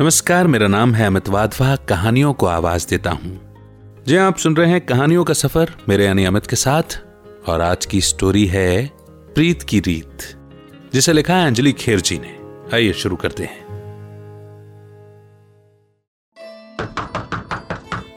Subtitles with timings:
[0.00, 3.54] नमस्कार, मेरा नाम है अमित वाधवा, कहानियों को आवाज़ देता हूँ।
[4.06, 6.98] जी आप सुन रहे हैं कहानियों का सफ़र, मेरे यानी अमित के साथ,
[7.46, 10.18] और आज की स्टोरी है प्रीत की रीत,
[10.92, 12.36] जिसे लिखा है अंजलि खेर जी ने।
[12.76, 13.64] आइए, शुरू करते हैं।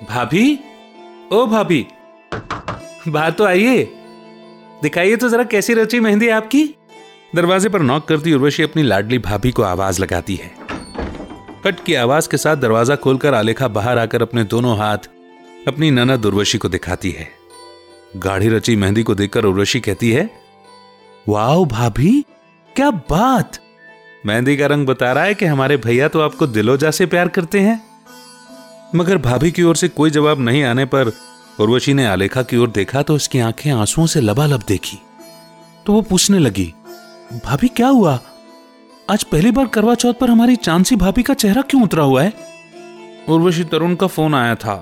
[0.09, 0.59] भाभी?
[1.33, 1.87] ओ भाभी,
[3.07, 3.83] बाहर तो आइए।
[4.83, 6.65] दिखाइए तो जरा कैसी रची मेहंदी आपकी।
[7.35, 10.58] दरवाजे पर नॉक करती उर्वशी अपनी लाडली भाभी को आवाज़ लगाती है।
[11.65, 15.09] कट की आवाज़ के साथ दरवाज़ा खोलकर आलेखा बाहर आकर अपने दोनों हाथ
[15.67, 17.27] अपनी ननद उर्वशी को दिखाती है।
[18.17, 20.29] गाढ़ी रची मेहंदी को देखकर उर्वशी कहती है,
[21.29, 22.21] वाओ भाभी,
[22.75, 23.59] क्या बात!
[24.25, 27.59] मेहंदी का रंग बता रहा है कि हमारे भैया तो आपको दिलोजा से प्यार करते
[27.59, 27.81] हैं।
[28.95, 31.11] मगर भाभी की ओर से कोई जवाब नहीं आने पर
[31.59, 34.97] उर्वशी ने आलेखा की ओर देखा तो उसकी आँखें आंसुओं से लबालब देखी।
[35.85, 36.73] तो वो पूछने लगी,
[37.45, 38.19] भाभी, क्या हुआ?
[39.09, 42.33] आज पहली बार करवा चौथ पर हमारी चांसी भाभी का चेहरा क्यों उतरा हुआ है?
[43.29, 44.73] उर्वशी तरुण का फ़ोन आया था।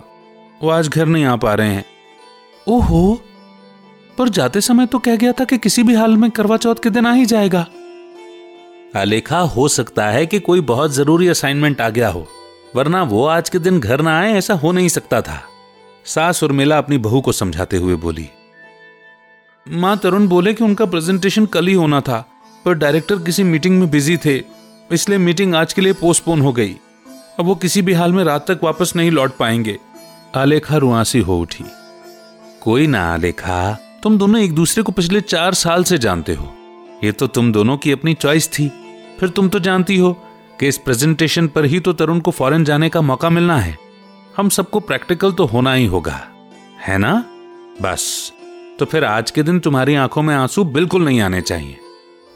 [0.64, 1.86] वो आज घर नहीं आ पा रहे हैं।
[2.68, 3.22] ओहो
[4.18, 6.90] पर जाते समय तो कह गया था कि किसी भी हाल में करवा चौथ के
[6.90, 7.66] दिन आ ही जाएगा।
[8.96, 12.28] आलेखा हो सकता है कि कोई बहुत ज़रूरी असाइनमेंट आ गया हो
[12.76, 15.42] वरना वो आज के दिन घर ना आए ऐसा हो नहीं सकता था।
[16.06, 18.30] सास उर्मिला अपनी बहू को समझाते हुए बोली
[19.68, 22.26] माँ तरुण बोले कि उनका प्रेजेंटेशन कल ही होना था।
[22.68, 24.44] पर डायरेक्टर किसी मीटिंग में बिज़ी थे,
[24.92, 26.76] इसलिए मीटिंग आज के लिए पोस्टपोन हो गई।
[27.40, 29.78] अब वो किसी भी हाल में रात तक वापस नहीं लौट पाएँगे।
[30.36, 31.66] आलेखा रुआसी हो उठी।
[32.62, 33.74] कोई ना आलेखा,
[34.04, 36.54] तुम दोनों एक दूसरे को पिछले चार साल से जानते हो।
[37.04, 38.72] ये तो तुम दोनों की अपनी चॉइस थी।
[39.20, 40.14] फिर तुम तो जानती हो
[40.60, 43.78] कि इस प्रेजेंटेशन पर ही तो तरुण को फॉरेन जाने का मौका मिलना है।
[44.38, 46.28] हम सबको प्रैक्टिकल तो होना ही होगा।
[46.88, 47.26] है ना?
[47.82, 48.34] बस।
[48.80, 51.80] तो फिर आज के दिन तुम्हारी आँखों में आँसू बिल्कुल नहीं आने चाहिए।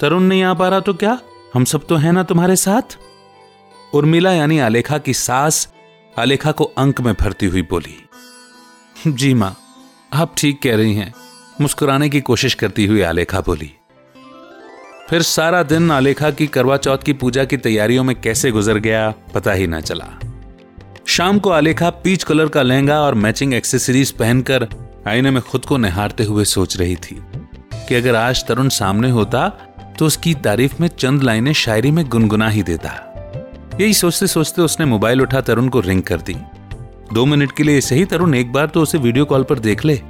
[0.02, 1.18] तरुण नहीं आ पा रहा तो क्या?
[1.54, 2.98] हम सब तो है ना तुम्हारे साथ?
[3.94, 5.68] उर्मिला यानी आलेखा की सास
[6.16, 7.98] आलेखा को अंक में भरती हुई बोली,
[9.08, 9.56] जी माँ,
[10.14, 11.14] आप ठीक कह रही हैं।
[11.62, 13.72] मुस्कुराने की कोशिश करती हुई आलेखा बोली,
[15.09, 19.09] फिर सारा दिन आलेखा की करवा चौथ की पूजा की तैयारियों में कैसे गुजर गया
[19.34, 20.08] पता ही ना चला।
[21.08, 24.68] शाम को आलेखा पीच कलर का लहंगा और मैचिंग एक्सेसरीज पहनकर
[25.08, 27.22] आईने में खुद को निहारते हुए सोच रही थी
[27.88, 29.52] कि अगर आज तरुण सामने होता
[30.00, 33.07] तो उसकी तारीफ़ में चंद लाइनें शायरी में गुनगुना ही देता।
[33.81, 36.35] यही सोचते सोचते उसने मोबाइल उठा तरुण को रिंग कर दी।
[37.13, 40.01] दो मिनट के लिए सही तरुण एक बार तो उसे वीडियो कॉल पर देख ले।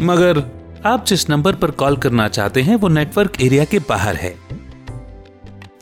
[0.00, 4.34] मगर आप जिस नंबर पर कॉल करना चाहते हैं, वो नेटवर्क एरिया के बाहर है।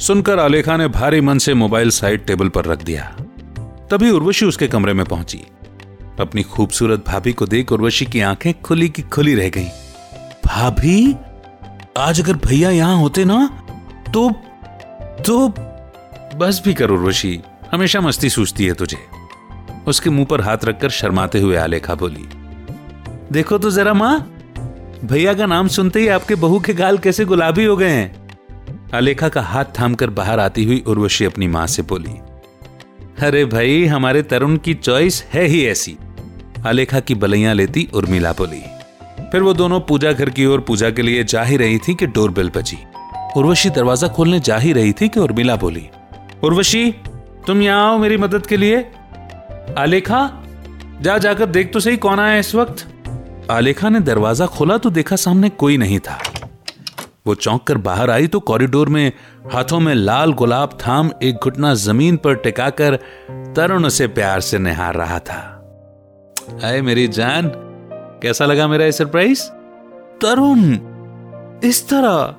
[0.01, 3.17] सुनकर आलेखा ने भारी मन से मोबाइल साइड टेबल पर रख दिया।
[3.91, 5.45] तभी उर्वशी उसके कमरे में पहुँची।
[6.21, 9.69] अपनी खूबसूरत भाभी को देख उर्वशी की आँखें खुली की खुली रह गईं।
[10.47, 11.15] भाभी?
[11.97, 13.47] आज अगर भैया यहाँ होते ना
[14.15, 14.31] तो
[15.23, 15.49] तो
[16.39, 17.41] बस भी कर उर्वशी
[17.73, 18.99] हमेशा मस्ती सूझती है तुझे।
[19.89, 22.25] उसके मुँह पर हाथ रखकर शर्माते हुए आलेखा बोली,
[23.33, 24.19] देखो तो जरा माँ,
[25.05, 28.29] भैया का नाम सुनते ही आपके बहू के गाल कैसे गुलाबी हो गए हैं?
[28.95, 32.19] अलेखा का हाथ थामकर बाहर आती हुई उर्वशी अपनी माँ से बोली,
[33.21, 35.97] अरे भाई, हमारे तरुण की चॉइस है ही ऐसी।
[36.67, 38.63] अलेखा की बलैया लेती उर्मिला बोली
[39.33, 42.07] फिर वो दोनों पूजा घर की ओर पूजा के लिए जा ही रही थी कि
[42.09, 42.79] डोरबेल बजी।
[43.37, 45.89] उर्वशी दरवाज़ा खोलने जा ही रही थी कि उर्मिला बोली,
[46.45, 46.91] उर्वशी,
[47.47, 48.85] तुम यहाँ आओ मेरी मदद के लिए।
[49.79, 50.31] आलेखा,
[51.03, 52.87] जा जाकर देख तो सही कौन आया इस वक्त?
[53.51, 56.19] आलेखा ने दरवाज़ा खोला तो देखा सामने कोई नहीं था।
[57.27, 59.13] वो चौंक कर बाहर आई तो कॉरिडोर में
[59.53, 62.97] हाथों में लाल गुलाब थाम एक घुटना ज़मीन पर टिकाकर
[63.57, 65.39] तरुण उसे प्यार से निहार रहा था।
[66.65, 67.53] आए मेरी जान
[68.23, 69.45] कैसा लगा मेरा सरप्राइज़?
[70.21, 70.61] तरुण,
[71.65, 72.35] इस तरह।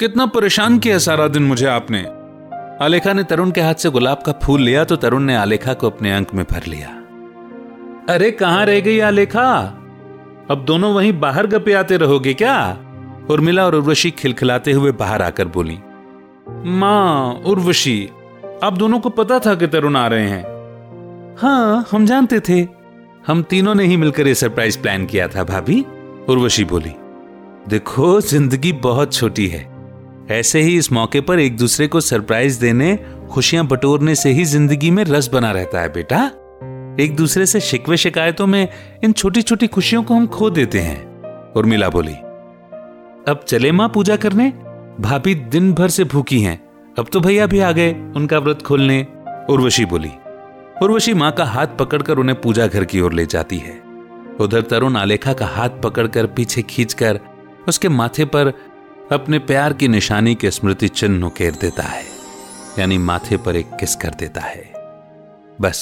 [0.00, 2.06] कितना परेशान किया सारा दिन मुझे आपने।
[2.84, 5.90] आलेखा ने तरुण के हाथ से गुलाब का फूल लिया तो तरुण ने आलेखा को
[5.90, 6.88] अपने अंक में भर लिया।
[8.14, 9.78] अरे, कहाँ रह गई आलेखा?
[10.50, 12.78] अब दोनों वहीं बाहर गपे आते रहोगे क्या?
[13.30, 15.78] उर्मिला और उर्वशी खिलखिलाते हुए बाहर आकर बोली,
[16.48, 18.10] माँ, उर्वशी,
[18.64, 20.54] आप दोनों को पता था कि तरुण आ रहे हैं।
[21.38, 22.83] हाँ हम जानते थे।
[23.24, 25.80] हम तीनों ने ही मिलकर ये सरप्राइज़ प्लान किया था, भाभी।
[26.28, 26.90] उर्वशी बोली,
[27.68, 29.66] देखो, ज़िंदगी बहुत छोटी है।
[30.30, 32.96] ऐसे ही इस मौके पर एक दूसरे को सरप्राइज़ देने,
[33.30, 36.24] खुशियाँ बटोरने से ही ज़िंदगी में रस बना रहता है, बेटा।
[37.00, 38.68] एक दूसरे से शिकवे शिकायतों में
[39.04, 42.14] इन छोटी छोटी खुशियों को हम खो देते हैं। उर्मिला बोली,
[43.28, 44.50] अब चले माँ पूजा करने?
[45.00, 46.58] भाभी दिन भर से भूखी हैं।
[46.98, 49.06] अब तो भैया भी आ गए, उनका व्रत खोलने।
[49.50, 50.10] उर्वशी बोली
[50.82, 53.82] उर्वशी माँ का हाथ पकड़कर उन्हें पूजा घर की ओर ले जाती है।
[54.40, 57.20] उधर तरुण आलेखा का हाथ पकड़कर पीछे खींचकर
[57.68, 58.52] उसके माथे पर
[59.12, 62.04] अपने प्यार की निशानी के स्मृति चिन्ह उकेर देता है
[62.78, 64.72] यानी माथे पर एक किस कर देता है।
[65.60, 65.80] बस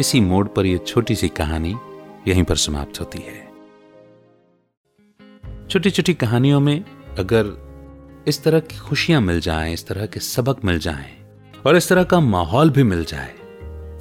[0.00, 1.76] इसी मोड़ पर यह छोटी सी कहानी
[2.28, 3.48] यहीं पर समाप्त होती है।
[5.68, 6.84] छोटी छोटी कहानियों में
[7.18, 7.52] अगर
[8.28, 11.12] इस तरह की खुशियाँ मिल जाएँ, इस तरह के सबक मिल जाएँ
[11.66, 13.34] और इस तरह का माहौल भी मिल जाए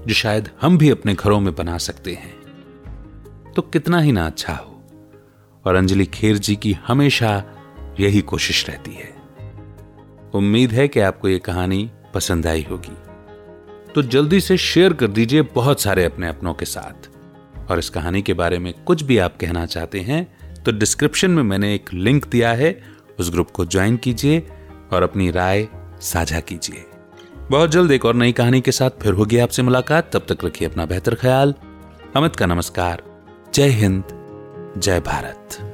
[0.07, 4.53] जो शायद हम भी अपने घरों में बना सकते हैं। तो कितना ही ना अच्छा
[4.53, 4.81] हो,
[5.65, 7.43] और अंजलि खेर जी की हमेशा
[7.99, 9.13] यही कोशिश रहती है।
[10.33, 12.95] उम्मीद है कि आपको यह कहानी पसंद आई होगी।
[13.95, 17.09] तो जल्दी से शेयर कर दीजिए बहुत सारे अपने अपनों के साथ।
[17.69, 21.43] और इस कहानी के बारे में कुछ भी आप कहना चाहते हैं तो डिस्क्रिप्शन में
[21.43, 22.81] मैंने एक लिंक दिया है,
[23.19, 24.39] उस ग्रुप को ज्वाइन कीजिए
[24.93, 25.67] और अपनी राय
[26.01, 26.85] साझा कीजिए।
[27.51, 30.67] बहुत जल्द एक और नई कहानी के साथ फिर होगी आपसे मुलाकात। तब तक रखिए
[30.67, 31.53] अपना बेहतर ख्याल।
[32.15, 33.03] अमित का नमस्कार।
[33.53, 34.03] जय हिंद,
[34.77, 35.68] जय भारत।